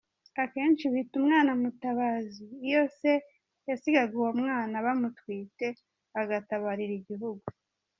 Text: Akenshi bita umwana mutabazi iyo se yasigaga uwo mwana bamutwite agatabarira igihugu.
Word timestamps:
Akenshi 0.43 0.83
bita 0.93 1.13
umwana 1.21 1.51
mutabazi 1.61 2.45
iyo 2.67 2.83
se 2.99 3.13
yasigaga 3.69 4.13
uwo 4.19 4.31
mwana 4.41 4.75
bamutwite 4.85 5.67
agatabarira 6.21 6.93
igihugu. 7.01 7.45